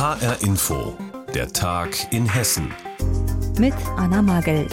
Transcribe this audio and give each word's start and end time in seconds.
HR 0.00 0.40
Info, 0.40 0.96
der 1.34 1.52
Tag 1.52 1.90
in 2.10 2.26
Hessen. 2.26 2.72
Mit 3.58 3.74
Anna 3.98 4.22
Magel. 4.22 4.66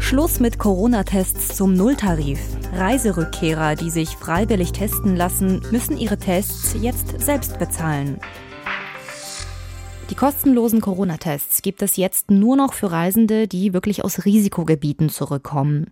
Schluss 0.00 0.40
mit 0.40 0.58
Corona-Tests 0.58 1.54
zum 1.54 1.74
Nulltarif. 1.74 2.40
Reiserückkehrer, 2.72 3.76
die 3.76 3.90
sich 3.90 4.08
freiwillig 4.16 4.72
testen 4.72 5.14
lassen, 5.14 5.62
müssen 5.70 5.96
ihre 5.96 6.18
Tests 6.18 6.74
jetzt 6.80 7.20
selbst 7.20 7.60
bezahlen. 7.60 8.18
Die 10.10 10.16
kostenlosen 10.16 10.80
Corona-Tests 10.80 11.62
gibt 11.62 11.82
es 11.82 11.96
jetzt 11.96 12.32
nur 12.32 12.56
noch 12.56 12.72
für 12.72 12.90
Reisende, 12.90 13.46
die 13.46 13.72
wirklich 13.72 14.04
aus 14.04 14.24
Risikogebieten 14.24 15.08
zurückkommen. 15.08 15.86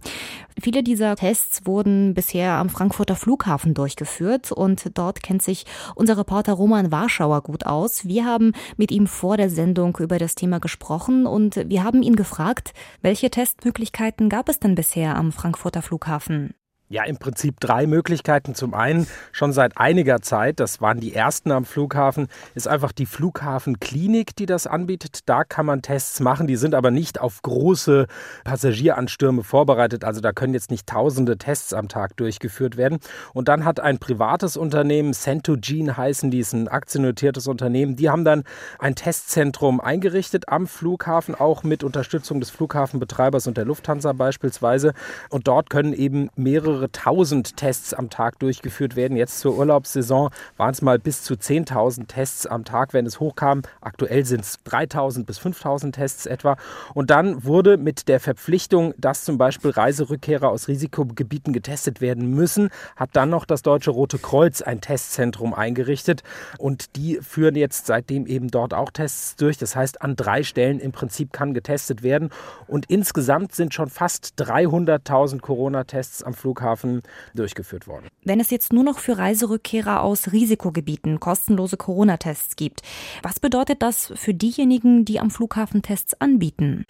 Viele 0.60 0.82
dieser 0.82 1.14
Tests 1.14 1.64
wurden 1.66 2.14
bisher 2.14 2.54
am 2.54 2.68
Frankfurter 2.68 3.14
Flughafen 3.14 3.74
durchgeführt 3.74 4.50
und 4.50 4.98
dort 4.98 5.22
kennt 5.22 5.42
sich 5.42 5.66
unser 5.94 6.18
Reporter 6.18 6.54
Roman 6.54 6.90
Warschauer 6.90 7.42
gut 7.42 7.64
aus. 7.64 8.06
Wir 8.08 8.24
haben 8.24 8.54
mit 8.76 8.90
ihm 8.90 9.06
vor 9.06 9.36
der 9.36 9.50
Sendung 9.50 9.96
über 10.00 10.18
das 10.18 10.34
Thema 10.34 10.58
gesprochen 10.58 11.24
und 11.24 11.68
wir 11.68 11.84
haben 11.84 12.02
ihn 12.02 12.16
gefragt, 12.16 12.72
welche 13.00 13.30
Testmöglichkeiten 13.30 14.28
gab 14.28 14.48
es 14.48 14.58
denn 14.58 14.74
bisher 14.74 15.14
am 15.14 15.30
Frankfurter 15.30 15.80
Flughafen? 15.80 16.54
Ja, 16.90 17.04
im 17.04 17.18
Prinzip 17.18 17.60
drei 17.60 17.86
Möglichkeiten. 17.86 18.54
Zum 18.54 18.72
einen 18.72 19.06
schon 19.30 19.52
seit 19.52 19.76
einiger 19.76 20.22
Zeit, 20.22 20.58
das 20.58 20.80
waren 20.80 21.00
die 21.00 21.14
ersten 21.14 21.52
am 21.52 21.66
Flughafen, 21.66 22.28
ist 22.54 22.66
einfach 22.66 22.92
die 22.92 23.04
Flughafenklinik, 23.04 24.34
die 24.34 24.46
das 24.46 24.66
anbietet. 24.66 25.20
Da 25.26 25.44
kann 25.44 25.66
man 25.66 25.82
Tests 25.82 26.20
machen, 26.20 26.46
die 26.46 26.56
sind 26.56 26.74
aber 26.74 26.90
nicht 26.90 27.20
auf 27.20 27.42
große 27.42 28.06
Passagieranstürme 28.44 29.42
vorbereitet. 29.42 30.02
Also 30.02 30.22
da 30.22 30.32
können 30.32 30.54
jetzt 30.54 30.70
nicht 30.70 30.86
tausende 30.86 31.36
Tests 31.36 31.74
am 31.74 31.88
Tag 31.88 32.16
durchgeführt 32.16 32.78
werden. 32.78 33.00
Und 33.34 33.48
dann 33.48 33.66
hat 33.66 33.80
ein 33.80 33.98
privates 33.98 34.56
Unternehmen, 34.56 35.12
Centogene 35.12 35.94
heißen 35.94 36.30
die, 36.30 36.38
ist 36.38 36.54
ein 36.54 36.68
aktiennotiertes 36.68 37.48
Unternehmen, 37.48 37.96
die 37.96 38.08
haben 38.08 38.24
dann 38.24 38.44
ein 38.78 38.94
Testzentrum 38.94 39.82
eingerichtet 39.82 40.48
am 40.48 40.66
Flughafen, 40.66 41.34
auch 41.34 41.64
mit 41.64 41.84
Unterstützung 41.84 42.40
des 42.40 42.48
Flughafenbetreibers 42.48 43.46
und 43.46 43.58
der 43.58 43.66
Lufthansa 43.66 44.14
beispielsweise. 44.14 44.94
Und 45.28 45.48
dort 45.48 45.68
können 45.68 45.92
eben 45.92 46.30
mehrere 46.34 46.77
mehrere 46.78 46.92
tausend 46.92 47.56
Tests 47.56 47.92
am 47.92 48.08
Tag 48.08 48.38
durchgeführt 48.38 48.94
werden. 48.94 49.16
Jetzt 49.16 49.40
zur 49.40 49.56
Urlaubssaison 49.56 50.30
waren 50.56 50.70
es 50.70 50.80
mal 50.80 50.98
bis 50.98 51.22
zu 51.24 51.34
10.000 51.34 52.06
Tests 52.06 52.46
am 52.46 52.64
Tag, 52.64 52.92
wenn 52.92 53.04
es 53.04 53.18
hochkam. 53.18 53.62
Aktuell 53.80 54.24
sind 54.24 54.42
es 54.42 54.58
3.000 54.64 55.24
bis 55.24 55.40
5.000 55.40 55.92
Tests 55.92 56.26
etwa. 56.26 56.56
Und 56.94 57.10
dann 57.10 57.44
wurde 57.44 57.78
mit 57.78 58.06
der 58.06 58.20
Verpflichtung, 58.20 58.94
dass 58.96 59.24
zum 59.24 59.38
Beispiel 59.38 59.70
Reiserückkehrer 59.70 60.48
aus 60.48 60.68
Risikogebieten 60.68 61.52
getestet 61.52 62.00
werden 62.00 62.30
müssen, 62.30 62.70
hat 62.94 63.10
dann 63.14 63.30
noch 63.30 63.44
das 63.44 63.62
Deutsche 63.62 63.90
Rote 63.90 64.18
Kreuz 64.18 64.62
ein 64.62 64.80
Testzentrum 64.80 65.54
eingerichtet. 65.54 66.22
Und 66.58 66.94
die 66.96 67.18
führen 67.20 67.56
jetzt 67.56 67.86
seitdem 67.86 68.26
eben 68.26 68.48
dort 68.48 68.72
auch 68.72 68.90
Tests 68.90 69.34
durch. 69.34 69.58
Das 69.58 69.74
heißt, 69.74 70.00
an 70.02 70.14
drei 70.14 70.44
Stellen 70.44 70.78
im 70.78 70.92
Prinzip 70.92 71.32
kann 71.32 71.54
getestet 71.54 72.04
werden. 72.04 72.30
Und 72.68 72.86
insgesamt 72.86 73.54
sind 73.54 73.74
schon 73.74 73.88
fast 73.88 74.34
300.000 74.38 75.40
Corona-Tests 75.40 76.22
am 76.22 76.34
Flughafen 76.34 76.67
Flughafen 76.68 77.02
durchgeführt 77.34 77.86
worden. 77.86 78.08
Wenn 78.24 78.40
es 78.40 78.50
jetzt 78.50 78.72
nur 78.72 78.84
noch 78.84 78.98
für 78.98 79.18
Reiserückkehrer 79.18 80.02
aus 80.02 80.32
Risikogebieten 80.32 81.20
kostenlose 81.20 81.76
Corona-Tests 81.76 82.56
gibt, 82.56 82.82
was 83.22 83.40
bedeutet 83.40 83.82
das 83.82 84.12
für 84.14 84.34
diejenigen, 84.34 85.04
die 85.04 85.20
am 85.20 85.30
Flughafen 85.30 85.82
Tests 85.82 86.20
anbieten? 86.20 86.84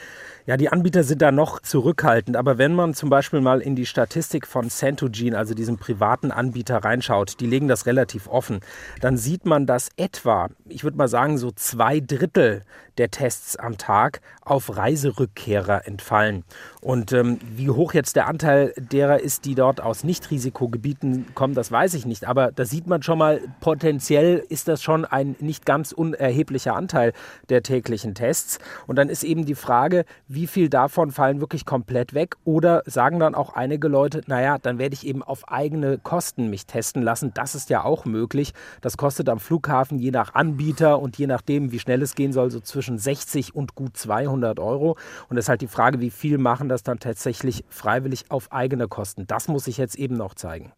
Ja, 0.47 0.57
die 0.57 0.71
Anbieter 0.71 1.05
sind 1.05 1.23
da 1.23 1.31
noch 1.31 1.61
zurückhaltend, 1.61 2.37
aber 2.37 2.59
wenn 2.59 2.75
man 2.75 2.95
zum 2.95 3.11
Beispiel 3.11 3.41
mal 3.41 3.61
in 3.61 3.77
die 3.77 3.87
Statistik 3.87 4.47
von 4.47 4.71
Centogene, 4.71 5.37
also 5.37 5.55
diesem 5.55 5.77
privaten 5.77 6.31
Anbieter, 6.31 6.79
reinschaut, 6.79 7.41
die 7.41 7.47
legen 7.47 7.69
das 7.69 7.87
relativ 7.87 8.29
offen, 8.29 8.61
dann 9.01 9.17
sieht 9.17 9.47
man, 9.47 9.67
dass 9.67 9.91
etwa, 9.97 10.49
ich 10.69 10.85
würde 10.85 10.97
mal 10.97 11.09
sagen, 11.09 11.39
so 11.39 11.51
zwei 11.51 12.01
Drittel 12.01 12.65
der 12.99 13.11
Tests 13.11 13.57
am 13.57 13.79
Tag 13.79 14.21
auf 14.45 14.77
Reiserückkehrer 14.77 15.87
entfallen. 15.87 16.45
Und 16.81 17.13
ähm, 17.13 17.39
wie 17.55 17.71
hoch 17.71 17.93
jetzt 17.93 18.17
der 18.17 18.27
Anteil 18.29 18.73
derer 18.77 19.21
ist, 19.21 19.45
die 19.45 19.55
dort 19.55 19.81
aus 19.81 20.05
Nicht-Risikogebieten 20.05 21.35
kommen, 21.35 21.55
das 21.55 21.71
weiß 21.71 21.95
ich 21.95 22.07
nicht. 22.07 22.27
Aber 22.27 22.53
da 22.53 22.65
sieht 22.65 22.87
man 22.87 23.03
schon 23.03 23.19
mal, 23.19 23.41
potenziell 23.61 24.45
ist 24.49 24.69
das 24.69 24.83
schon 24.83 25.05
ein 25.05 25.37
nicht 25.41 25.67
ganz 25.67 25.93
unerheblicher 25.93 26.75
Anteil 26.75 27.13
der 27.49 27.63
täglichen 27.63 28.15
Tests. 28.15 28.59
Und 28.87 28.97
dann 28.97 29.09
ist 29.09 29.23
eben 29.23 29.45
die 29.45 29.55
Frage, 29.55 30.05
wie 30.29 30.47
viel 30.47 30.69
davon 30.69 31.11
fallen 31.11 31.41
wirklich 31.41 31.67
komplett 31.67 32.15
weg? 32.15 32.37
Oder 32.45 32.83
sagen 32.87 33.19
dann 33.19 33.35
auch 33.35 33.55
einige 33.55 33.89
Leute, 33.89 34.23
naja, 34.27 34.59
dann 34.59 34.79
werde 34.79 34.95
ich 34.95 35.07
eben 35.07 35.23
auf 35.23 35.49
eigene 35.49 35.99
Kosten 35.99 36.49
mich 36.49 36.67
testen 36.67 37.03
lassen. 37.03 37.33
Das 37.35 37.55
ist 37.55 37.71
ja 37.71 37.85
auch 37.85 38.05
möglich. 38.05 38.55
Das 38.81 38.97
kostet 38.97 39.29
am 39.29 39.41
Flughafen 39.41 39.99
je 39.99 40.11
nach 40.11 40.35
Anbieter 40.35 41.01
und 41.01 41.19
je 41.19 41.27
nachdem, 41.27 41.73
wie 41.73 41.79
schnell 41.79 42.03
es 42.03 42.15
gehen 42.15 42.33
soll, 42.33 42.51
so 42.51 42.61
zwischen 42.61 42.88
60 42.97 43.55
und 43.55 43.75
gut 43.75 43.97
200 43.97 44.59
Euro. 44.61 44.97
Und 45.29 45.37
es 45.37 45.45
ist 45.45 45.49
halt 45.49 45.61
die 45.61 45.67
Frage, 45.67 46.01
wie 46.01 46.11
viel 46.11 46.39
machen 46.39 46.69
das 46.69 46.83
dann 46.83 47.01
tatsächlich 47.01 47.65
freiwillig 47.69 48.27
auf 48.31 48.53
eigene 48.53 48.89
Kosten. 48.89 49.27
Das 49.27 49.49
muss 49.49 49.65
sich 49.65 49.77
jetzt 49.77 49.97
eben 49.97 50.17
noch 50.17 50.35
zeigen. 50.35 50.73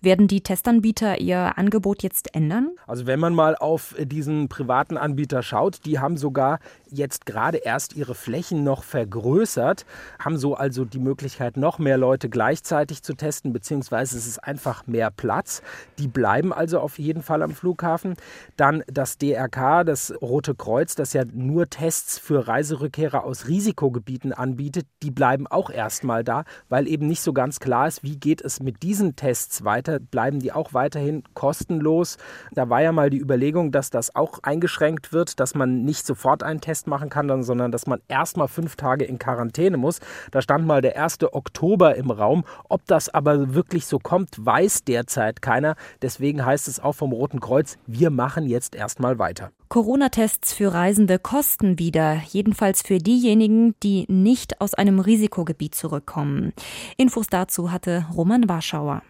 Werden 0.00 0.28
die 0.28 0.42
Testanbieter 0.42 1.20
ihr 1.20 1.58
Angebot 1.58 2.02
jetzt 2.02 2.34
ändern? 2.34 2.70
Also 2.86 3.06
wenn 3.06 3.18
man 3.18 3.34
mal 3.34 3.56
auf 3.56 3.94
diesen 3.98 4.48
privaten 4.48 4.96
Anbieter 4.96 5.42
schaut, 5.42 5.84
die 5.84 5.98
haben 5.98 6.16
sogar 6.16 6.60
jetzt 6.90 7.26
gerade 7.26 7.58
erst 7.58 7.96
ihre 7.96 8.14
Flächen 8.14 8.62
noch 8.64 8.82
vergrößert, 8.82 9.86
haben 10.18 10.36
so 10.36 10.54
also 10.54 10.84
die 10.84 10.98
Möglichkeit, 10.98 11.56
noch 11.56 11.78
mehr 11.78 11.96
Leute 11.96 12.28
gleichzeitig 12.28 13.02
zu 13.02 13.14
testen, 13.14 13.52
beziehungsweise 13.52 14.16
es 14.16 14.26
ist 14.26 14.38
einfach 14.38 14.86
mehr 14.86 15.10
Platz. 15.10 15.62
Die 15.98 16.08
bleiben 16.08 16.52
also 16.52 16.80
auf 16.80 16.98
jeden 16.98 17.22
Fall 17.22 17.42
am 17.42 17.52
Flughafen. 17.52 18.14
Dann 18.56 18.84
das 18.86 19.18
DRK, 19.18 19.84
das 19.84 20.12
Rote 20.20 20.54
Kreuz, 20.54 20.94
das 20.94 21.12
ja 21.12 21.24
nur 21.32 21.55
Tests 21.64 22.18
für 22.18 22.46
Reiserückkehrer 22.46 23.24
aus 23.24 23.48
Risikogebieten 23.48 24.32
anbietet, 24.32 24.86
die 25.02 25.10
bleiben 25.10 25.48
auch 25.48 25.70
erstmal 25.70 26.22
da, 26.22 26.44
weil 26.68 26.86
eben 26.86 27.08
nicht 27.08 27.22
so 27.22 27.32
ganz 27.32 27.58
klar 27.58 27.88
ist, 27.88 28.04
wie 28.04 28.16
geht 28.16 28.42
es 28.42 28.60
mit 28.60 28.84
diesen 28.84 29.16
Tests 29.16 29.64
weiter. 29.64 29.98
Bleiben 29.98 30.38
die 30.38 30.52
auch 30.52 30.72
weiterhin 30.72 31.24
kostenlos? 31.34 32.16
Da 32.52 32.70
war 32.70 32.80
ja 32.80 32.92
mal 32.92 33.10
die 33.10 33.20
Überlegung, 33.20 33.72
dass 33.72 33.90
das 33.90 34.14
auch 34.14 34.38
eingeschränkt 34.44 35.12
wird, 35.12 35.40
dass 35.40 35.56
man 35.56 35.82
nicht 35.82 36.06
sofort 36.06 36.44
einen 36.44 36.60
Test 36.60 36.76
Test 36.76 36.86
machen 36.88 37.08
kann, 37.08 37.42
sondern 37.42 37.72
dass 37.72 37.86
man 37.86 38.00
erstmal 38.06 38.48
fünf 38.48 38.76
Tage 38.76 39.06
in 39.06 39.18
Quarantäne 39.18 39.78
muss. 39.78 40.00
Da 40.30 40.42
stand 40.42 40.66
mal 40.66 40.82
der 40.82 41.02
1. 41.02 41.22
Oktober 41.32 41.94
im 41.94 42.10
Raum. 42.10 42.44
Ob 42.68 42.84
das 42.86 43.08
aber 43.08 43.54
wirklich 43.54 43.86
so 43.86 43.98
kommt, 43.98 44.44
weiß 44.44 44.84
derzeit 44.84 45.40
keiner. 45.40 45.74
Deswegen 46.02 46.44
heißt 46.44 46.68
es 46.68 46.80
auch 46.80 46.92
vom 46.92 47.12
Roten 47.12 47.40
Kreuz, 47.40 47.78
wir 47.86 48.10
machen 48.10 48.46
jetzt 48.46 48.74
erstmal 48.74 49.18
weiter. 49.18 49.52
Corona-Tests 49.68 50.52
für 50.52 50.72
Reisende 50.72 51.18
kosten 51.18 51.78
wieder, 51.78 52.22
jedenfalls 52.30 52.82
für 52.82 52.98
diejenigen, 52.98 53.74
die 53.82 54.06
nicht 54.08 54.60
aus 54.60 54.74
einem 54.74 55.00
Risikogebiet 55.00 55.74
zurückkommen. 55.74 56.52
Infos 56.96 57.26
dazu 57.26 57.72
hatte 57.72 58.06
Roman 58.14 58.48
Warschauer. 58.48 59.02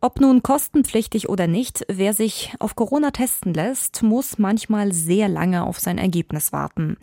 Ob 0.00 0.20
nun 0.20 0.42
kostenpflichtig 0.42 1.28
oder 1.28 1.46
nicht, 1.46 1.84
wer 1.88 2.12
sich 2.12 2.52
auf 2.58 2.76
Corona 2.76 3.12
testen 3.12 3.54
lässt, 3.54 4.02
muss 4.02 4.38
manchmal 4.38 4.92
sehr 4.92 5.28
lange 5.28 5.64
auf 5.64 5.80
sein 5.80 5.98
Ergebnis 5.98 6.52
warten. 6.52 6.96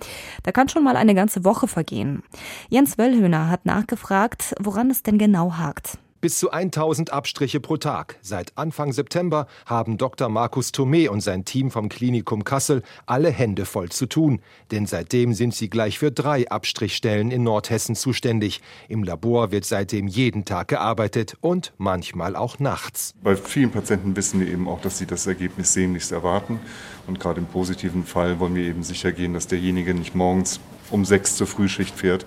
Da 0.44 0.52
kann 0.52 0.70
schon 0.70 0.84
mal 0.84 0.96
eine 0.96 1.16
ganze 1.16 1.44
Woche 1.44 1.68
vergehen. 1.68 2.22
Jens 2.70 2.98
Wöllhöhner 2.98 3.50
hat 3.50 3.66
nachgefragt, 3.66 4.54
woran 4.60 4.92
es 4.92 5.04
denn 5.04 5.18
genau 5.18 5.54
hakt. 5.54 5.98
Bis 6.24 6.40
zu 6.40 6.52
1000 6.52 7.12
Abstriche 7.12 7.60
pro 7.60 7.76
Tag. 7.76 8.18
Seit 8.22 8.58
Anfang 8.58 8.94
September 8.94 9.46
haben 9.66 9.98
Dr. 9.98 10.30
Markus 10.30 10.72
Thomé 10.72 11.10
und 11.10 11.20
sein 11.20 11.44
Team 11.44 11.70
vom 11.70 11.90
Klinikum 11.90 12.46
Kassel 12.46 12.82
alle 13.06 13.30
Hände 13.30 13.66
voll 13.66 13.90
zu 13.90 14.06
tun. 14.06 14.40
Denn 14.72 14.86
seitdem 14.86 15.34
sind 15.34 15.54
sie 15.54 15.70
gleich 15.70 16.00
für 16.00 16.14
drei 16.14 16.50
Abstrichstellen 16.50 17.30
in 17.30 17.44
Nordhessen 17.44 17.98
zuständig. 17.98 18.62
Im 18.88 19.04
Labor 19.04 19.52
wird 19.52 19.66
seitdem 19.66 20.08
jeden 20.08 20.46
Tag 20.46 20.70
gearbeitet 20.70 21.36
und 21.42 21.74
manchmal 21.78 22.38
auch 22.38 22.58
nachts. 22.58 23.16
Bei 23.22 23.36
vielen 23.36 23.72
Patienten 23.72 24.16
wissen 24.16 24.40
wir 24.40 24.48
eben 24.48 24.70
auch, 24.70 24.80
dass 24.80 25.00
sie 25.00 25.06
das 25.06 25.28
Ergebnis 25.28 25.74
sehnlichst 25.74 26.14
erwarten. 26.14 26.62
Und 27.06 27.20
gerade 27.20 27.42
im 27.42 27.48
positiven 27.48 28.06
Fall 28.06 28.40
wollen 28.40 28.56
wir 28.56 28.64
eben 28.64 28.84
sicher 28.84 29.12
gehen, 29.12 29.34
dass 29.34 29.48
derjenige 29.48 29.94
nicht 29.94 30.16
morgens 30.16 30.62
um 30.94 31.04
sechs 31.06 31.36
zur 31.36 31.48
Frühschicht 31.48 31.96
fährt. 31.96 32.26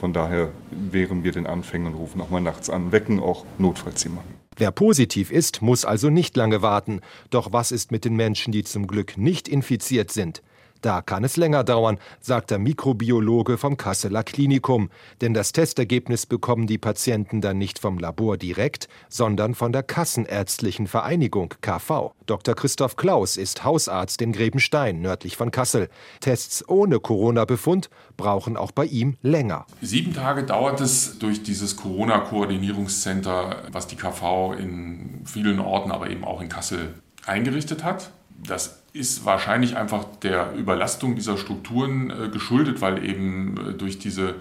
Von 0.00 0.12
daher 0.12 0.50
wehren 0.70 1.24
wir 1.24 1.32
den 1.32 1.46
Anfängen 1.46 1.86
und 1.86 1.94
rufen 1.94 2.20
auch 2.20 2.30
mal 2.30 2.40
nachts 2.40 2.68
an, 2.68 2.92
wecken 2.92 3.20
auch 3.20 3.44
notfalls 3.58 4.02
jemanden. 4.04 4.34
Wer 4.56 4.72
positiv 4.72 5.30
ist, 5.30 5.62
muss 5.62 5.84
also 5.84 6.10
nicht 6.10 6.36
lange 6.36 6.60
warten. 6.60 7.00
Doch 7.30 7.52
was 7.52 7.72
ist 7.72 7.92
mit 7.92 8.04
den 8.04 8.16
Menschen, 8.16 8.52
die 8.52 8.64
zum 8.64 8.86
Glück 8.86 9.16
nicht 9.16 9.48
infiziert 9.48 10.10
sind? 10.10 10.42
Da 10.80 11.02
kann 11.02 11.24
es 11.24 11.36
länger 11.36 11.62
dauern, 11.62 11.98
sagt 12.20 12.50
der 12.50 12.58
Mikrobiologe 12.58 13.58
vom 13.58 13.76
Kasseler 13.76 14.22
Klinikum. 14.22 14.88
Denn 15.20 15.34
das 15.34 15.52
Testergebnis 15.52 16.24
bekommen 16.24 16.66
die 16.66 16.78
Patienten 16.78 17.40
dann 17.40 17.58
nicht 17.58 17.78
vom 17.78 17.98
Labor 17.98 18.38
direkt, 18.38 18.88
sondern 19.08 19.54
von 19.54 19.72
der 19.72 19.82
Kassenärztlichen 19.82 20.86
Vereinigung 20.86 21.54
KV. 21.60 22.12
Dr. 22.26 22.54
Christoph 22.54 22.96
Klaus 22.96 23.36
ist 23.36 23.64
Hausarzt 23.64 24.22
in 24.22 24.32
Grebenstein, 24.32 25.02
nördlich 25.02 25.36
von 25.36 25.50
Kassel. 25.50 25.88
Tests 26.20 26.66
ohne 26.66 26.98
Corona-Befund 26.98 27.90
brauchen 28.16 28.56
auch 28.56 28.72
bei 28.72 28.86
ihm 28.86 29.16
länger. 29.22 29.66
Sieben 29.82 30.14
Tage 30.14 30.44
dauert 30.44 30.80
es 30.80 31.18
durch 31.18 31.42
dieses 31.42 31.76
Corona-Koordinierungscenter, 31.76 33.64
was 33.70 33.86
die 33.86 33.96
KV 33.96 34.54
in 34.58 35.22
vielen 35.26 35.60
Orten, 35.60 35.90
aber 35.90 36.08
eben 36.08 36.24
auch 36.24 36.40
in 36.40 36.48
Kassel 36.48 36.94
eingerichtet 37.26 37.84
hat 37.84 38.12
Das 38.46 38.82
ist 38.92 39.24
wahrscheinlich 39.24 39.76
einfach 39.76 40.04
der 40.22 40.52
Überlastung 40.54 41.14
dieser 41.14 41.36
Strukturen 41.36 42.10
äh, 42.10 42.28
geschuldet, 42.28 42.80
weil 42.80 43.04
eben 43.04 43.56
äh, 43.56 43.72
durch 43.74 43.98
diese 43.98 44.36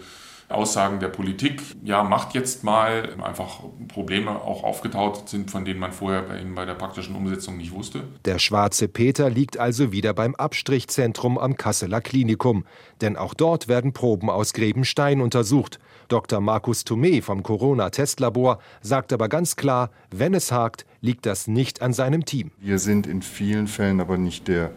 Aussagen 0.49 0.99
der 0.99 1.09
Politik, 1.09 1.61
ja, 1.83 2.03
macht 2.03 2.33
jetzt 2.33 2.63
mal 2.63 3.09
einfach 3.21 3.59
Probleme 3.87 4.31
auch 4.31 4.63
aufgetaucht 4.63 5.29
sind, 5.29 5.51
von 5.51 5.63
denen 5.63 5.79
man 5.79 5.91
vorher 5.91 6.23
bei, 6.23 6.43
bei 6.43 6.65
der 6.65 6.73
praktischen 6.73 7.15
Umsetzung 7.15 7.57
nicht 7.57 7.71
wusste. 7.71 8.01
Der 8.25 8.39
schwarze 8.39 8.87
Peter 8.87 9.29
liegt 9.29 9.59
also 9.59 9.91
wieder 9.91 10.13
beim 10.15 10.33
Abstrichzentrum 10.33 11.37
am 11.37 11.55
Kasseler 11.55 12.01
Klinikum. 12.01 12.65
Denn 12.99 13.15
auch 13.15 13.35
dort 13.35 13.67
werden 13.67 13.93
Proben 13.93 14.31
aus 14.31 14.53
Grebenstein 14.53 15.21
untersucht. 15.21 15.79
Dr. 16.09 16.41
Markus 16.41 16.85
Thomé 16.85 17.21
vom 17.21 17.43
Corona-Testlabor 17.43 18.59
sagt 18.81 19.13
aber 19.13 19.29
ganz 19.29 19.55
klar, 19.55 19.91
wenn 20.09 20.33
es 20.33 20.51
hakt, 20.51 20.85
liegt 21.01 21.27
das 21.27 21.47
nicht 21.47 21.83
an 21.83 21.93
seinem 21.93 22.25
Team. 22.25 22.51
Wir 22.59 22.79
sind 22.79 23.05
in 23.05 23.21
vielen 23.21 23.67
Fällen 23.67 24.01
aber 24.01 24.17
nicht 24.17 24.47
der 24.47 24.71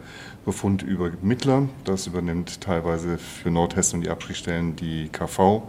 Befundübermittler. 0.45 1.67
Das 1.85 2.05
übernimmt 2.05 2.61
teilweise 2.61 3.17
für 3.17 3.49
Nordhessen 3.49 3.97
und 3.97 4.05
die 4.05 4.09
Abstrichstellen 4.09 4.75
die 4.75 5.09
KV, 5.09 5.63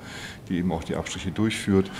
die 0.48 0.58
eben 0.58 0.70
auch 0.70 0.84
die 0.84 0.96
Abstriche 0.96 1.30
durchführt, 1.30 1.90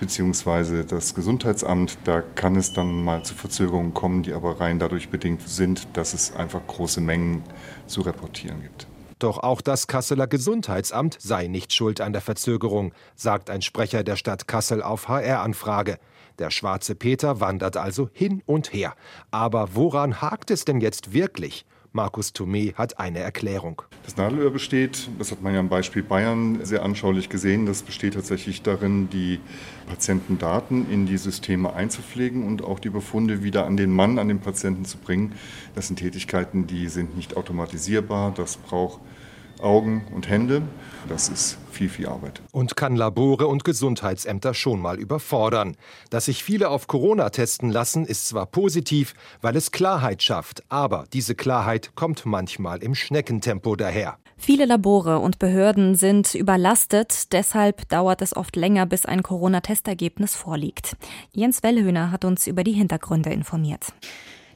beziehungsweise 0.00 0.84
das 0.84 1.14
Gesundheitsamt. 1.14 1.96
Da 2.04 2.20
kann 2.20 2.56
es 2.56 2.74
dann 2.74 3.02
mal 3.02 3.24
zu 3.24 3.34
Verzögerungen 3.34 3.94
kommen, 3.94 4.22
die 4.22 4.34
aber 4.34 4.60
rein 4.60 4.78
dadurch 4.78 5.08
bedingt 5.08 5.48
sind, 5.48 5.88
dass 5.94 6.12
es 6.12 6.36
einfach 6.36 6.60
große 6.66 7.00
Mengen 7.00 7.42
zu 7.86 8.02
reportieren 8.02 8.60
gibt. 8.62 8.86
Doch 9.18 9.38
auch 9.38 9.60
das 9.60 9.86
Kasseler 9.86 10.26
Gesundheitsamt 10.26 11.16
sei 11.20 11.46
nicht 11.46 11.72
schuld 11.72 12.00
an 12.00 12.12
der 12.12 12.22
Verzögerung, 12.22 12.92
sagt 13.14 13.50
ein 13.50 13.62
Sprecher 13.62 14.02
der 14.02 14.16
Stadt 14.16 14.48
Kassel 14.48 14.82
auf 14.82 15.08
HR-Anfrage. 15.08 15.98
Der 16.38 16.50
schwarze 16.50 16.94
Peter 16.94 17.40
wandert 17.40 17.76
also 17.76 18.08
hin 18.12 18.42
und 18.46 18.72
her. 18.72 18.94
Aber 19.30 19.74
woran 19.74 20.20
hakt 20.20 20.50
es 20.50 20.64
denn 20.64 20.80
jetzt 20.80 21.12
wirklich? 21.12 21.64
Markus 21.96 22.34
Thomé 22.34 22.74
hat 22.74 22.98
eine 22.98 23.20
Erklärung. 23.20 23.82
Das 24.02 24.16
Nadelöhr 24.16 24.50
besteht, 24.50 25.08
das 25.16 25.30
hat 25.30 25.42
man 25.42 25.54
ja 25.54 25.60
am 25.60 25.68
Beispiel 25.68 26.02
Bayern 26.02 26.64
sehr 26.64 26.82
anschaulich 26.82 27.28
gesehen, 27.28 27.66
das 27.66 27.82
besteht 27.82 28.14
tatsächlich 28.14 28.62
darin, 28.62 29.08
die 29.10 29.38
Patientendaten 29.86 30.90
in 30.90 31.06
die 31.06 31.16
Systeme 31.16 31.72
einzupflegen 31.72 32.48
und 32.48 32.64
auch 32.64 32.80
die 32.80 32.90
Befunde 32.90 33.44
wieder 33.44 33.64
an 33.64 33.76
den 33.76 33.92
Mann, 33.92 34.18
an 34.18 34.26
den 34.26 34.40
Patienten 34.40 34.84
zu 34.84 34.98
bringen. 34.98 35.34
Das 35.76 35.86
sind 35.86 36.00
Tätigkeiten, 36.00 36.66
die 36.66 36.88
sind 36.88 37.16
nicht 37.16 37.36
automatisierbar, 37.36 38.34
das 38.36 38.56
braucht 38.56 39.00
Augen 39.64 40.06
und 40.14 40.28
Hände. 40.28 40.62
Das 41.08 41.28
ist 41.28 41.58
viel, 41.70 41.88
viel 41.88 42.06
Arbeit. 42.06 42.40
Und 42.52 42.76
kann 42.76 42.96
Labore 42.96 43.46
und 43.46 43.64
Gesundheitsämter 43.64 44.54
schon 44.54 44.80
mal 44.80 44.98
überfordern. 44.98 45.76
Dass 46.10 46.26
sich 46.26 46.44
viele 46.44 46.68
auf 46.68 46.86
Corona 46.86 47.30
testen 47.30 47.70
lassen, 47.70 48.06
ist 48.06 48.28
zwar 48.28 48.46
positiv, 48.46 49.14
weil 49.40 49.56
es 49.56 49.72
Klarheit 49.72 50.22
schafft, 50.22 50.62
aber 50.68 51.04
diese 51.12 51.34
Klarheit 51.34 51.94
kommt 51.94 52.24
manchmal 52.26 52.82
im 52.82 52.94
Schneckentempo 52.94 53.76
daher. 53.76 54.18
Viele 54.36 54.66
Labore 54.66 55.20
und 55.20 55.38
Behörden 55.38 55.94
sind 55.94 56.34
überlastet, 56.34 57.32
deshalb 57.32 57.88
dauert 57.88 58.20
es 58.20 58.36
oft 58.36 58.56
länger, 58.56 58.84
bis 58.84 59.06
ein 59.06 59.22
Corona-Testergebnis 59.22 60.34
vorliegt. 60.34 60.96
Jens 61.32 61.62
Wellhöhner 61.62 62.10
hat 62.10 62.24
uns 62.24 62.46
über 62.46 62.64
die 62.64 62.72
Hintergründe 62.72 63.30
informiert. 63.30 63.92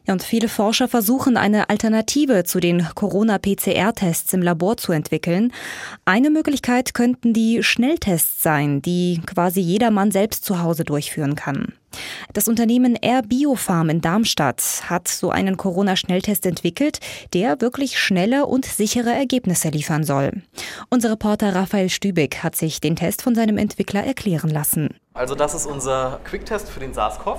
Und 0.08 0.22
viele 0.22 0.48
Forscher 0.48 0.88
versuchen, 0.88 1.36
eine 1.36 1.68
Alternative 1.68 2.44
zu 2.44 2.60
den 2.60 2.86
Corona-PCR-Tests 2.94 4.32
im 4.32 4.40
Labor 4.40 4.78
zu 4.78 4.92
entwickeln. 4.92 5.52
Eine 6.06 6.30
Möglichkeit 6.30 6.94
könnten 6.94 7.34
die 7.34 7.62
Schnelltests 7.62 8.42
sein, 8.42 8.80
die 8.80 9.20
quasi 9.26 9.60
jedermann 9.60 10.10
selbst 10.10 10.46
zu 10.46 10.62
Hause 10.62 10.84
durchführen 10.84 11.34
kann. 11.34 11.74
Das 12.32 12.48
Unternehmen 12.48 12.96
Air 13.00 13.22
Biofarm 13.22 13.90
in 13.90 14.00
Darmstadt 14.00 14.62
hat 14.88 15.08
so 15.08 15.30
einen 15.30 15.56
Corona-Schnelltest 15.56 16.46
entwickelt, 16.46 17.00
der 17.34 17.60
wirklich 17.60 17.98
schnelle 17.98 18.46
und 18.46 18.64
sichere 18.64 19.10
Ergebnisse 19.10 19.68
liefern 19.68 20.04
soll. 20.04 20.42
Unser 20.90 21.10
Reporter 21.10 21.54
Raphael 21.54 21.90
Stübig 21.90 22.42
hat 22.42 22.56
sich 22.56 22.80
den 22.80 22.96
Test 22.96 23.22
von 23.22 23.34
seinem 23.34 23.58
Entwickler 23.58 24.04
erklären 24.04 24.50
lassen. 24.50 24.94
Also 25.14 25.34
das 25.34 25.54
ist 25.54 25.66
unser 25.66 26.20
Quicktest 26.24 26.68
für 26.68 26.80
den 26.80 26.92
SARS-CoV 26.92 27.38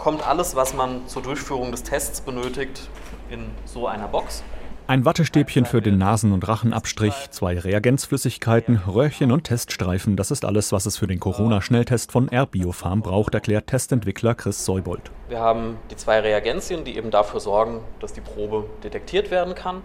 kommt 0.00 0.26
alles, 0.26 0.56
was 0.56 0.74
man 0.74 1.06
zur 1.06 1.22
Durchführung 1.22 1.70
des 1.70 1.82
Tests 1.82 2.22
benötigt, 2.22 2.88
in 3.28 3.50
so 3.66 3.86
einer 3.86 4.08
Box. 4.08 4.42
Ein 4.86 5.04
Wattestäbchen 5.04 5.66
für 5.66 5.82
den 5.82 5.98
Nasen- 5.98 6.32
und 6.32 6.48
Rachenabstrich, 6.48 7.14
zwei 7.30 7.56
Reagenzflüssigkeiten, 7.56 8.80
Röhrchen 8.88 9.30
und 9.30 9.44
Teststreifen. 9.44 10.16
Das 10.16 10.32
ist 10.32 10.44
alles, 10.44 10.72
was 10.72 10.86
es 10.86 10.96
für 10.96 11.06
den 11.06 11.20
Corona-Schnelltest 11.20 12.10
von 12.10 12.28
R-Biopharm 12.28 13.02
braucht, 13.02 13.34
erklärt 13.34 13.68
Testentwickler 13.68 14.34
Chris 14.34 14.64
Seubold. 14.64 15.12
Wir 15.28 15.38
haben 15.38 15.76
die 15.90 15.96
zwei 15.96 16.18
Reagenzien, 16.18 16.82
die 16.82 16.96
eben 16.96 17.10
dafür 17.10 17.38
sorgen, 17.38 17.80
dass 18.00 18.14
die 18.14 18.22
Probe 18.22 18.64
detektiert 18.82 19.30
werden 19.30 19.54
kann. 19.54 19.82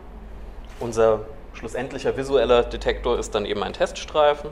Unser 0.79 1.25
schlussendlicher 1.53 2.17
visueller 2.17 2.63
Detektor 2.63 3.19
ist 3.19 3.35
dann 3.35 3.45
eben 3.45 3.61
ein 3.61 3.73
Teststreifen. 3.73 4.49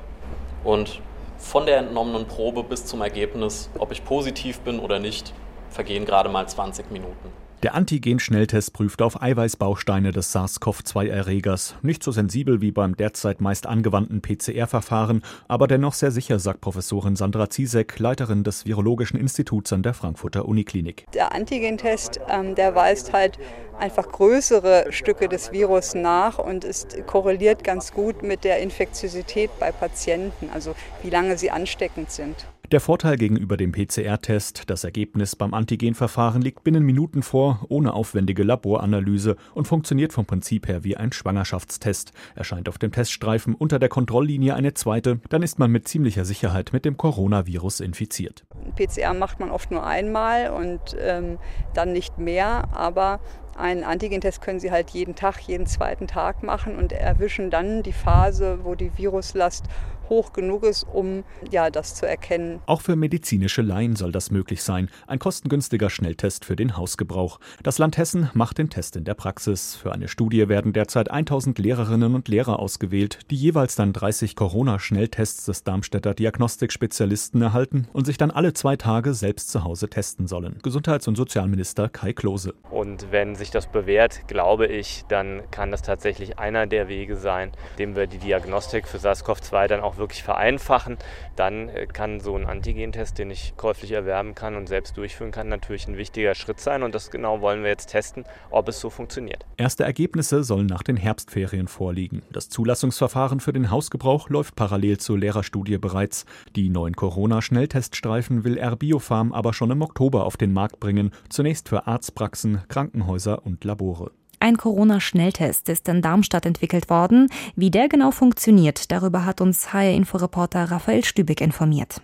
Und 0.64 1.02
von 1.38 1.66
der 1.66 1.78
entnommenen 1.78 2.28
Probe 2.28 2.64
bis 2.64 2.86
zum 2.86 3.02
Ergebnis, 3.02 3.70
ob 3.80 3.92
ich 3.92 4.06
positiv 4.06 4.60
bin 4.60 4.80
oder 4.80 5.00
nicht, 5.00 5.34
vergehen 5.74 6.06
gerade 6.06 6.30
mal 6.30 6.48
20 6.48 6.92
Minuten. 6.92 7.44
Der 7.64 7.76
Antigen-Schnelltest 7.76 8.74
prüft 8.74 9.02
auf 9.02 9.22
Eiweißbausteine 9.22 10.12
des 10.12 10.36
SARS-CoV-2-Erregers. 10.36 11.76
Nicht 11.82 12.04
so 12.04 12.12
sensibel 12.12 12.60
wie 12.60 12.72
beim 12.72 12.98
derzeit 12.98 13.40
meist 13.40 13.68
angewandten 13.68 14.22
PCR-Verfahren, 14.22 15.22
aber 15.48 15.68
dennoch 15.68 15.94
sehr 15.94 16.12
sicher, 16.12 16.40
sagt 16.40 16.60
Professorin 16.60 17.16
Sandra 17.16 17.50
Ziesek, 17.50 18.00
Leiterin 18.00 18.44
des 18.44 18.66
Virologischen 18.66 19.18
Instituts 19.18 19.72
an 19.72 19.82
der 19.82 19.94
Frankfurter 19.94 20.46
Uniklinik. 20.46 21.06
Der 21.14 21.34
Antigentest, 21.34 22.20
ähm, 22.28 22.54
der 22.56 22.76
weist 22.76 23.14
halt 23.14 23.40
einfach 23.80 24.10
größere 24.12 24.88
Stücke 24.90 25.30
des 25.30 25.54
Virus 25.54 25.96
nach 25.96 26.40
und 26.40 26.66
ist 26.66 27.08
korreliert 27.08 27.64
ganz 27.64 27.94
gut 27.94 28.24
mit 28.24 28.44
der 28.44 28.60
Infektiosität 28.60 29.52
bei 29.62 29.72
Patienten, 29.72 30.50
also 30.54 30.76
wie 31.02 31.10
lange 31.10 31.38
sie 31.38 31.50
ansteckend 31.50 32.12
sind. 32.12 32.46
Der 32.72 32.80
Vorteil 32.80 33.18
gegenüber 33.18 33.56
dem 33.56 33.72
PCR-Test, 33.72 34.64
das 34.68 34.84
Ergebnis 34.84 35.36
beim 35.36 35.54
Antigenverfahren 35.54 36.42
liegt 36.42 36.64
binnen 36.64 36.84
Minuten 36.84 37.22
vor, 37.22 37.66
ohne 37.70 37.94
aufwendige 37.94 38.44
Laboranalyse 38.44 39.36
und 39.54 39.68
funktioniert 39.68 40.12
vom 40.12 40.26
Prinzip 40.26 40.68
her 40.68 40.84
wie 40.84 40.98
ein 40.98 41.12
Schwangerschaftstest. 41.12 42.14
Erscheint 42.36 42.70
auf 42.70 42.80
dem 42.80 42.92
Teststreifen 42.92 43.54
unter 43.54 43.78
der 43.78 43.90
Kontrolllinie 43.90 44.56
eine 44.56 44.74
zweite, 44.74 45.20
dann 45.30 45.44
ist 45.44 45.60
man 45.60 45.72
mit 45.72 45.88
ziemlicher 45.88 46.26
Sicherheit 46.26 46.72
mit 46.74 46.86
dem 46.86 46.98
Coronavirus 46.98 47.82
infiziert. 47.82 48.46
PCR 48.76 49.14
macht 49.14 49.40
man 49.40 49.52
oft 49.52 49.70
nur 49.70 49.86
einmal 49.86 50.50
und 50.50 50.96
ähm, 51.00 51.38
dann 51.76 51.92
nicht 51.92 52.18
mehr, 52.18 52.70
aber 52.74 53.20
einen 53.56 53.84
Antigentest 53.84 54.42
können 54.42 54.60
Sie 54.60 54.72
halt 54.72 54.90
jeden 54.92 55.16
Tag, 55.16 55.40
jeden 55.42 55.66
zweiten 55.66 56.08
Tag 56.08 56.44
machen 56.44 56.76
und 56.76 56.92
erwischen 56.92 57.50
dann 57.50 57.84
die 57.84 57.94
Phase, 57.94 58.60
wo 58.64 58.76
die 58.76 58.98
Viruslast 58.98 59.66
hoch 60.10 60.34
genug 60.34 60.64
ist, 60.64 60.84
um 60.84 61.24
ja 61.50 61.70
das 61.70 61.96
zu 61.96 62.08
erkennen. 62.08 62.60
Auch 62.66 62.82
für 62.82 62.96
medizinische 62.96 63.62
Laien 63.62 63.96
soll 63.96 64.12
das 64.12 64.32
möglich 64.32 64.64
sein. 64.64 64.90
Ein 65.08 65.20
kostengünstiger 65.20 65.90
Schnelltest 65.90 66.46
für 66.46 66.56
den 66.56 66.78
Hausgebrauch. 66.78 67.40
Das 67.64 67.78
Land 67.78 67.98
Hessen 67.98 68.30
macht 68.34 68.58
den 68.58 68.70
Test 68.70 68.96
in 68.96 69.06
der 69.06 69.14
Praxis. 69.14 69.76
Für 69.76 69.92
eine 69.92 70.08
Studie 70.08 70.48
werden 70.50 70.74
derzeit 70.74 71.10
1000 71.10 71.58
Lehrerinnen 71.60 72.16
und 72.16 72.28
Lehrer 72.28 72.60
ausgewählt, 72.60 73.20
die 73.32 73.36
jeweils 73.36 73.76
dann 73.76 73.94
30 73.94 74.36
Corona-Schnelltests 74.36 75.46
des 75.46 75.64
Darmstädter 75.64 76.14
Diagnostikspezialisten 76.14 77.42
erhalten 77.42 77.88
und 77.94 78.06
sich 78.06 78.18
dann 78.18 78.32
alle 78.32 78.54
zwei 78.54 78.76
Tage 78.76 79.14
selbst 79.14 79.50
zu 79.50 79.64
Hause 79.64 79.90
testen 79.90 80.28
sollen. 80.28 80.60
Gesundheits- 80.62 81.08
und 81.08 81.16
Sozialminister 81.16 81.90
Kai 81.90 82.14
Klose. 82.14 82.54
Und 82.70 83.12
wenn 83.12 83.36
sich 83.44 83.52
das 83.52 83.68
bewährt, 83.68 84.28
glaube 84.28 84.68
ich, 84.68 85.04
dann 85.08 85.44
kann 85.52 85.72
das 85.72 85.82
tatsächlich 85.82 86.40
einer 86.40 86.66
der 86.66 86.88
Wege 86.88 87.16
sein, 87.16 87.52
dem 87.78 87.96
wir 87.96 88.08
die 88.08 88.18
Diagnostik 88.18 88.88
für 88.88 88.98
SARS-CoV-2 88.98 89.68
dann 89.68 89.82
auch 89.82 89.98
wirklich 89.98 90.24
vereinfachen. 90.24 90.98
Dann 91.36 91.70
äh, 91.70 91.88
kann 91.88 92.20
so 92.20 92.36
ein 92.36 92.46
Antigentest, 92.46 93.18
den 93.18 93.30
ich 93.32 93.54
käuflich 93.58 93.92
erwerben 93.92 94.36
kann 94.36 94.56
und 94.56 94.68
selbst 94.68 94.98
durchführen 94.98 95.32
kann, 95.32 95.50
natürlich 95.50 95.88
ein 95.88 95.98
wichtiger 95.98 96.36
Schritt 96.36 96.60
sein. 96.60 96.84
Und 96.84 96.96
das 96.96 97.12
genau 97.12 97.42
wollen 97.42 97.64
wir 97.64 97.70
jetzt 97.70 97.88
testen, 97.88 98.24
ob 98.50 98.70
es 98.70 98.80
so 98.80 98.90
funktioniert. 98.90 99.46
Erste 99.58 99.84
Ergebnisse 99.84 100.44
sollen 100.44 100.68
nach 100.68 100.84
den 100.84 100.98
Herbstferien 100.98 101.68
vorliegen. 101.68 102.22
Das 102.32 102.50
Zulassungsverfahren 102.50 103.40
für 103.40 103.54
den 103.54 103.70
Hausgebrauch 103.70 104.30
läuft 104.30 104.56
parallel 104.56 104.98
zur 104.98 105.18
Lehrerstudie 105.18 105.78
bereits. 105.78 106.26
Die 106.56 106.70
neuen 106.70 106.96
Corona-Schnellteststreifen 106.96 108.44
will 108.44 108.58
R-Biopharm 108.58 109.34
aber 109.34 109.54
schon 109.54 109.72
im 109.72 109.82
Oktober 109.82 110.26
auf 110.26 110.38
den 110.38 110.54
Markt 110.54 110.80
bringen. 110.80 111.12
Zunächst 111.30 111.70
für 111.70 111.88
Arztpraxen, 111.88 112.62
Krankenhäuser 112.68 113.33
und 113.36 113.64
Labore. 113.64 114.12
Ein 114.40 114.58
Corona-Schnelltest 114.58 115.70
ist 115.70 115.88
in 115.88 116.02
Darmstadt 116.02 116.46
entwickelt 116.46 116.90
worden. 116.90 117.30
Wie 117.56 117.72
der 117.72 117.88
genau 117.88 118.12
funktioniert, 118.12 118.92
darüber 118.92 119.26
hat 119.26 119.40
uns 119.40 119.72
HR-Inforeporter 119.72 120.66
Raphael 120.70 121.06
Stübig 121.06 121.40
informiert. 121.40 122.02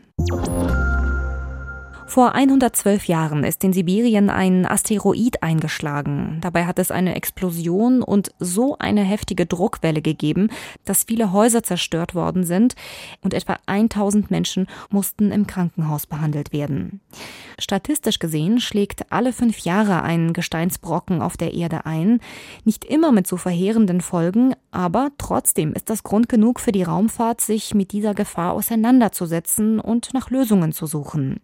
Vor 2.09 2.33
112 2.33 3.05
Jahren 3.05 3.43
ist 3.43 3.63
in 3.63 3.71
Sibirien 3.71 4.31
ein 4.31 4.65
Asteroid 4.65 5.43
eingeschlagen. 5.43 6.39
Dabei 6.41 6.65
hat 6.65 6.79
es 6.79 6.89
eine 6.89 7.13
Explosion 7.13 8.01
und 8.01 8.31
so 8.39 8.79
eine 8.79 9.03
heftige 9.03 9.45
Druckwelle 9.45 10.01
gegeben, 10.01 10.49
dass 10.85 11.03
viele 11.03 11.31
Häuser 11.31 11.61
zerstört 11.61 12.15
worden 12.15 12.45
sind 12.45 12.73
und 13.21 13.35
etwa 13.35 13.57
1000 13.67 14.31
Menschen 14.31 14.65
mussten 14.89 15.31
im 15.31 15.45
Krankenhaus 15.45 16.07
behandelt 16.07 16.51
werden. 16.51 16.99
Statistisch 17.59 18.17
gesehen 18.17 18.59
schlägt 18.59 19.11
alle 19.11 19.31
fünf 19.31 19.59
Jahre 19.59 20.01
ein 20.01 20.33
Gesteinsbrocken 20.33 21.21
auf 21.21 21.37
der 21.37 21.53
Erde 21.53 21.85
ein. 21.85 22.21
Nicht 22.65 22.85
immer 22.85 23.11
mit 23.11 23.27
so 23.27 23.37
verheerenden 23.37 24.01
Folgen, 24.01 24.55
aber 24.71 25.11
trotzdem 25.19 25.73
ist 25.73 25.91
das 25.91 26.01
Grund 26.01 26.27
genug 26.27 26.59
für 26.59 26.71
die 26.71 26.83
Raumfahrt, 26.83 27.39
sich 27.39 27.75
mit 27.75 27.91
dieser 27.91 28.15
Gefahr 28.15 28.53
auseinanderzusetzen 28.53 29.79
und 29.79 30.11
nach 30.15 30.31
Lösungen 30.31 30.71
zu 30.71 30.87
suchen. 30.87 31.39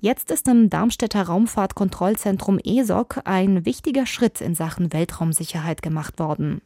Jetzt 0.00 0.30
ist 0.30 0.46
im 0.46 0.70
Darmstädter 0.70 1.22
Raumfahrtkontrollzentrum 1.22 2.60
ESOC 2.62 3.22
ein 3.24 3.64
wichtiger 3.64 4.06
Schritt 4.06 4.40
in 4.40 4.54
Sachen 4.54 4.92
Weltraumsicherheit 4.92 5.82
gemacht 5.82 6.18
worden. 6.18 6.60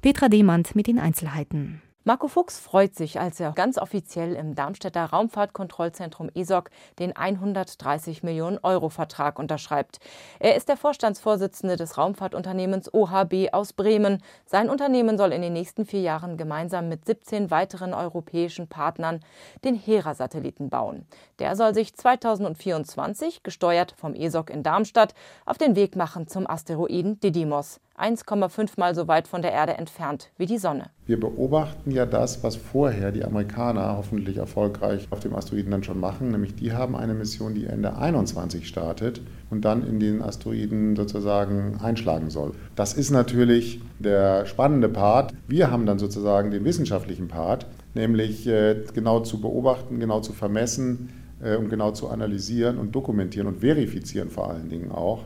Petra 0.00 0.28
Demand 0.28 0.74
mit 0.74 0.88
den 0.88 0.98
Einzelheiten. 0.98 1.80
Marco 2.04 2.26
Fuchs 2.26 2.58
freut 2.58 2.96
sich, 2.96 3.20
als 3.20 3.38
er 3.38 3.52
ganz 3.52 3.78
offiziell 3.78 4.34
im 4.34 4.56
Darmstädter 4.56 5.04
Raumfahrtkontrollzentrum 5.04 6.30
ESOC 6.34 6.68
den 6.98 7.14
130 7.14 8.24
Millionen 8.24 8.58
Euro 8.64 8.88
Vertrag 8.88 9.38
unterschreibt. 9.38 10.00
Er 10.40 10.56
ist 10.56 10.68
der 10.68 10.76
Vorstandsvorsitzende 10.76 11.76
des 11.76 11.96
Raumfahrtunternehmens 11.98 12.92
OHB 12.92 13.52
aus 13.52 13.72
Bremen. 13.72 14.20
Sein 14.46 14.68
Unternehmen 14.68 15.16
soll 15.16 15.32
in 15.32 15.42
den 15.42 15.52
nächsten 15.52 15.86
vier 15.86 16.00
Jahren 16.00 16.36
gemeinsam 16.36 16.88
mit 16.88 17.06
17 17.06 17.52
weiteren 17.52 17.94
europäischen 17.94 18.66
Partnern 18.66 19.20
den 19.62 19.76
Hera-Satelliten 19.76 20.70
bauen. 20.70 21.06
Der 21.38 21.54
soll 21.54 21.72
sich 21.72 21.94
2024, 21.94 23.44
gesteuert 23.44 23.94
vom 23.96 24.14
ESOC 24.14 24.50
in 24.50 24.64
Darmstadt, 24.64 25.14
auf 25.46 25.56
den 25.56 25.76
Weg 25.76 25.94
machen 25.94 26.26
zum 26.26 26.50
Asteroiden 26.50 27.20
Didymos. 27.20 27.78
1,5 27.96 28.72
mal 28.76 28.96
so 28.96 29.06
weit 29.06 29.28
von 29.28 29.42
der 29.42 29.52
Erde 29.52 29.74
entfernt 29.74 30.32
wie 30.36 30.46
die 30.46 30.58
Sonne. 30.58 30.90
Wir 31.04 31.18
beobachten 31.18 31.90
ja 31.90 32.06
das, 32.06 32.44
was 32.44 32.54
vorher 32.54 33.10
die 33.10 33.24
Amerikaner 33.24 33.96
hoffentlich 33.96 34.36
erfolgreich 34.36 35.08
auf 35.10 35.18
dem 35.18 35.34
Asteroiden 35.34 35.72
dann 35.72 35.82
schon 35.82 35.98
machen, 35.98 36.30
nämlich 36.30 36.54
die 36.54 36.72
haben 36.72 36.94
eine 36.94 37.12
Mission, 37.12 37.54
die 37.54 37.66
Ende 37.66 37.96
21 37.96 38.68
startet 38.68 39.20
und 39.50 39.64
dann 39.64 39.84
in 39.84 39.98
den 39.98 40.22
Asteroiden 40.22 40.94
sozusagen 40.94 41.80
einschlagen 41.82 42.30
soll. 42.30 42.52
Das 42.76 42.94
ist 42.94 43.10
natürlich 43.10 43.80
der 43.98 44.46
spannende 44.46 44.88
Part. 44.88 45.34
Wir 45.48 45.72
haben 45.72 45.86
dann 45.86 45.98
sozusagen 45.98 46.52
den 46.52 46.64
wissenschaftlichen 46.64 47.26
Part, 47.26 47.66
nämlich 47.94 48.46
äh, 48.46 48.84
genau 48.94 49.20
zu 49.20 49.40
beobachten, 49.40 49.98
genau 49.98 50.20
zu 50.20 50.32
vermessen 50.32 51.08
äh, 51.42 51.56
und 51.56 51.68
genau 51.68 51.90
zu 51.90 52.10
analysieren 52.10 52.78
und 52.78 52.94
dokumentieren 52.94 53.48
und 53.48 53.58
verifizieren 53.58 54.30
vor 54.30 54.50
allen 54.50 54.68
Dingen 54.68 54.92
auch 54.92 55.24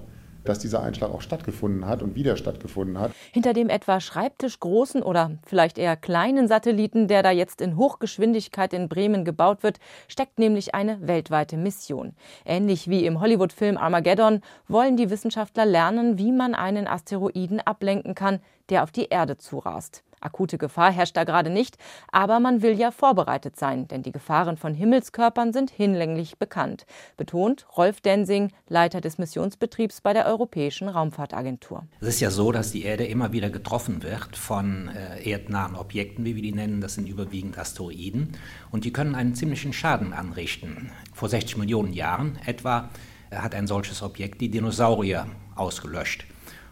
dass 0.48 0.58
dieser 0.58 0.82
Einschlag 0.82 1.10
auch 1.10 1.20
stattgefunden 1.20 1.86
hat 1.86 2.02
und 2.02 2.14
wieder 2.14 2.36
stattgefunden 2.36 2.98
hat. 2.98 3.12
Hinter 3.32 3.52
dem 3.52 3.68
etwa 3.68 4.00
schreibtischgroßen 4.00 5.02
oder 5.02 5.32
vielleicht 5.44 5.78
eher 5.78 5.96
kleinen 5.96 6.48
Satelliten, 6.48 7.08
der 7.08 7.22
da 7.22 7.30
jetzt 7.30 7.60
in 7.60 7.76
Hochgeschwindigkeit 7.76 8.72
in 8.72 8.88
Bremen 8.88 9.24
gebaut 9.24 9.62
wird, 9.62 9.78
steckt 10.08 10.38
nämlich 10.38 10.74
eine 10.74 11.06
weltweite 11.06 11.56
Mission. 11.56 12.14
Ähnlich 12.44 12.88
wie 12.88 13.06
im 13.06 13.20
Hollywood-Film 13.20 13.76
Armageddon 13.76 14.40
wollen 14.68 14.96
die 14.96 15.10
Wissenschaftler 15.10 15.66
lernen, 15.66 16.18
wie 16.18 16.32
man 16.32 16.54
einen 16.54 16.86
Asteroiden 16.86 17.60
ablenken 17.60 18.14
kann, 18.14 18.40
der 18.70 18.82
auf 18.82 18.90
die 18.90 19.06
Erde 19.06 19.38
zurast. 19.38 20.02
Akute 20.26 20.58
Gefahr 20.58 20.92
herrscht 20.92 21.16
da 21.16 21.24
gerade 21.24 21.50
nicht, 21.50 21.78
aber 22.10 22.40
man 22.40 22.60
will 22.60 22.78
ja 22.78 22.90
vorbereitet 22.90 23.56
sein, 23.56 23.86
denn 23.88 24.02
die 24.02 24.12
Gefahren 24.12 24.56
von 24.56 24.74
Himmelskörpern 24.74 25.52
sind 25.52 25.70
hinlänglich 25.70 26.36
bekannt, 26.36 26.84
betont 27.16 27.66
Rolf 27.76 28.00
Densing, 28.00 28.50
Leiter 28.68 29.00
des 29.00 29.18
Missionsbetriebs 29.18 30.00
bei 30.00 30.12
der 30.12 30.26
Europäischen 30.26 30.88
Raumfahrtagentur. 30.88 31.84
Es 32.00 32.08
ist 32.08 32.20
ja 32.20 32.30
so, 32.30 32.50
dass 32.50 32.72
die 32.72 32.84
Erde 32.84 33.06
immer 33.06 33.32
wieder 33.32 33.50
getroffen 33.50 34.02
wird 34.02 34.36
von 34.36 34.88
äh, 34.88 35.30
erdnahen 35.30 35.76
Objekten, 35.76 36.24
wie 36.24 36.34
wir 36.34 36.42
die 36.42 36.52
nennen. 36.52 36.80
Das 36.80 36.94
sind 36.94 37.08
überwiegend 37.08 37.56
Asteroiden 37.56 38.32
und 38.72 38.84
die 38.84 38.92
können 38.92 39.14
einen 39.14 39.34
ziemlichen 39.34 39.72
Schaden 39.72 40.12
anrichten. 40.12 40.90
Vor 41.14 41.28
60 41.28 41.56
Millionen 41.56 41.92
Jahren 41.92 42.38
etwa 42.44 42.90
äh, 43.30 43.36
hat 43.36 43.54
ein 43.54 43.68
solches 43.68 44.02
Objekt 44.02 44.40
die 44.40 44.50
Dinosaurier 44.50 45.26
ausgelöscht. 45.54 46.26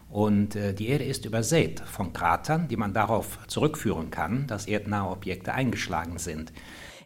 Und 0.09 0.55
äh, 0.55 0.73
die 0.73 0.87
Erde 0.87 1.03
ist 1.03 1.25
übersät 1.25 1.79
von 1.79 2.13
Kratern, 2.13 2.67
die 2.67 2.77
man 2.77 2.93
darauf 2.93 3.39
zurückführen 3.47 4.11
kann, 4.11 4.47
dass 4.47 4.67
erdnahe 4.67 5.09
Objekte 5.09 5.53
eingeschlagen 5.53 6.17
sind. 6.17 6.53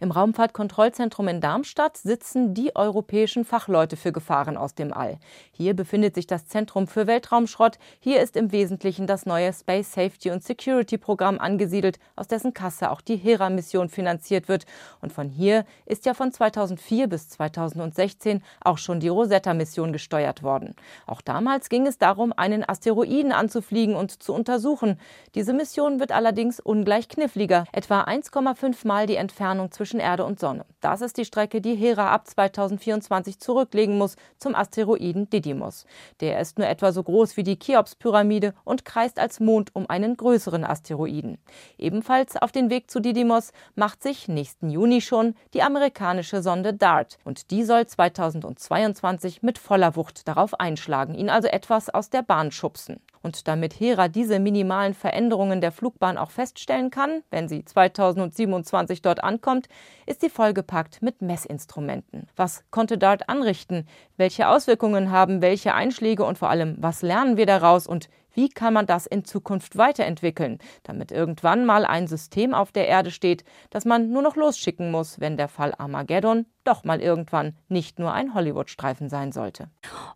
Im 0.01 0.11
Raumfahrtkontrollzentrum 0.11 1.27
in 1.27 1.41
Darmstadt 1.41 1.97
sitzen 1.97 2.53
die 2.53 2.73
europäischen 2.73 3.43
Fachleute 3.43 3.97
für 3.97 4.13
Gefahren 4.13 4.55
aus 4.55 4.73
dem 4.73 4.93
All. 4.93 5.19
Hier 5.51 5.73
befindet 5.73 6.15
sich 6.15 6.25
das 6.25 6.47
Zentrum 6.47 6.87
für 6.87 7.05
Weltraumschrott. 7.05 7.77
Hier 7.99 8.21
ist 8.21 8.37
im 8.37 8.53
Wesentlichen 8.53 9.07
das 9.07 9.25
neue 9.25 9.51
Space 9.51 9.91
Safety 9.91 10.31
und 10.31 10.41
Security 10.41 10.97
Programm 10.97 11.37
angesiedelt, 11.37 11.99
aus 12.15 12.27
dessen 12.29 12.53
Kasse 12.53 12.91
auch 12.91 13.01
die 13.01 13.17
Hera-Mission 13.17 13.89
finanziert 13.89 14.47
wird. 14.47 14.65
Und 15.01 15.11
von 15.11 15.27
hier 15.27 15.65
ist 15.85 16.05
ja 16.05 16.13
von 16.13 16.31
2004 16.31 17.07
bis 17.07 17.27
2016 17.27 18.41
auch 18.61 18.77
schon 18.77 19.01
die 19.01 19.09
Rosetta-Mission 19.09 19.91
gesteuert 19.91 20.43
worden. 20.43 20.75
Auch 21.07 21.19
damals 21.19 21.67
ging 21.67 21.85
es 21.85 21.97
darum, 21.97 22.31
einen 22.37 22.63
Asteroiden 22.67 23.33
anzufliegen 23.33 23.95
und 23.95 24.23
zu 24.23 24.33
untersuchen. 24.33 24.97
Diese 25.35 25.51
Mission 25.51 25.99
wird 25.99 26.13
allerdings 26.13 26.61
ungleich 26.61 27.09
kniffliger, 27.09 27.65
etwa 27.73 28.03
1,5 28.03 28.87
Mal 28.87 29.05
die 29.05 29.17
Entfernung 29.17 29.71
zwischen 29.71 29.88
zwischen 29.89 30.00
Erde 30.00 30.24
und 30.24 30.39
Sonne. 30.39 30.65
Das 30.81 31.01
ist 31.01 31.17
die 31.17 31.25
Strecke, 31.25 31.62
die 31.62 31.74
Hera 31.74 32.12
ab 32.12 32.27
2024 32.27 33.39
zurücklegen 33.39 33.98
muss 33.98 34.17
zum 34.38 34.53
Asteroiden 34.53 35.31
Didymos. 35.31 35.88
Der 36.19 36.39
ist 36.39 36.60
nur 36.60 36.67
etwa 36.67 36.91
so 36.91 37.01
groß 37.01 37.38
wie 37.38 37.43
die 37.43 37.58
Cheops-Pyramide 37.58 38.53
und 38.65 38.86
kreist 38.86 39.17
als 39.17 39.39
Mond 39.39 39.72
um 39.74 39.89
einen 39.89 40.15
größeren 40.15 40.63
Asteroiden. 40.63 41.39
Ebenfalls 41.79 42.38
auf 42.38 42.51
den 42.51 42.69
Weg 42.69 42.91
zu 42.91 43.00
Didymos 43.00 43.51
macht 43.74 44.03
sich 44.03 44.27
nächsten 44.27 44.69
Juni 44.69 45.01
schon 45.01 45.34
die 45.55 45.63
amerikanische 45.63 46.43
Sonde 46.43 46.75
DART 46.75 47.17
und 47.24 47.50
die 47.50 47.63
soll 47.63 47.88
2022 47.88 49.41
mit 49.41 49.58
voller 49.58 49.96
Wucht 49.96 50.27
darauf 50.27 50.60
einschlagen, 50.60 51.15
ihn 51.15 51.31
also 51.31 51.48
etwas 51.48 51.89
aus 51.89 52.12
der 52.12 52.22
Bahn 52.22 52.51
schubsen. 52.51 53.01
Und 53.21 53.47
damit 53.47 53.73
Hera 53.79 54.07
diese 54.07 54.39
minimalen 54.39 54.93
Veränderungen 54.93 55.61
der 55.61 55.71
Flugbahn 55.71 56.17
auch 56.17 56.31
feststellen 56.31 56.89
kann, 56.89 57.23
wenn 57.31 57.49
sie 57.49 57.65
2027 57.65 59.01
dort 59.01 59.23
ankommt, 59.23 59.67
ist 60.05 60.21
sie 60.21 60.29
vollgepackt 60.29 61.01
mit 61.01 61.21
Messinstrumenten. 61.21 62.27
Was 62.35 62.63
konnte 62.71 62.97
DART 62.97 63.27
anrichten? 63.27 63.88
Welche 64.17 64.47
Auswirkungen 64.47 65.11
haben 65.11 65.41
welche 65.41 65.73
Einschläge 65.73 66.23
und 66.23 66.38
vor 66.38 66.49
allem, 66.49 66.75
was 66.79 67.01
lernen 67.01 67.38
wir 67.38 67.45
daraus 67.45 67.88
und 67.88 68.09
wie 68.33 68.50
kann 68.50 68.74
man 68.74 68.86
das 68.86 69.05
in 69.05 69.25
Zukunft 69.25 69.77
weiterentwickeln, 69.77 70.59
damit 70.83 71.12
irgendwann 71.12 71.65
mal 71.65 71.86
ein 71.86 72.07
System 72.07 72.53
auf 72.53 72.71
der 72.71 72.88
Erde 72.88 73.12
steht, 73.12 73.43
das 73.69 73.86
man 73.86 74.12
nur 74.12 74.21
noch 74.21 74.36
losschicken 74.36 74.91
muss, 74.91 75.19
wenn 75.19 75.38
der 75.38 75.48
Fall 75.48 75.74
Armageddon 75.77 76.45
doch 76.63 76.83
mal 76.83 77.01
irgendwann 77.01 77.55
nicht 77.67 78.00
nur 78.00 78.13
ein 78.13 78.33
Hollywood-Streifen 78.33 79.09
sein 79.09 79.31
sollte. 79.31 79.69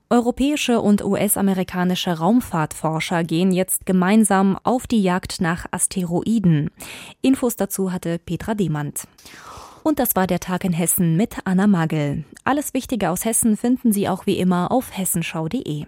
Europäische 0.09 0.81
und 0.81 1.03
US-amerikanische 1.03 2.11
Raumfahrtforscher 2.11 3.23
gehen 3.23 3.51
jetzt 3.51 3.85
gemeinsam 3.85 4.59
auf 4.63 4.85
die 4.85 5.01
Jagd 5.01 5.41
nach 5.41 5.65
Asteroiden. 5.71 6.69
Infos 7.21 7.55
dazu 7.55 7.91
hatte 7.91 8.19
Petra 8.19 8.53
Demand. 8.53 9.07
Und 9.83 9.99
das 9.99 10.15
war 10.15 10.27
der 10.27 10.39
Tag 10.39 10.63
in 10.63 10.71
Hessen 10.71 11.17
mit 11.17 11.39
Anna 11.43 11.67
Magel. 11.67 12.23
Alles 12.45 12.73
Wichtige 12.73 13.09
aus 13.09 13.25
Hessen 13.25 13.57
finden 13.57 13.91
Sie 13.91 14.07
auch 14.07 14.25
wie 14.25 14.37
immer 14.37 14.71
auf 14.71 14.97
hessenschau.de. 14.97 15.85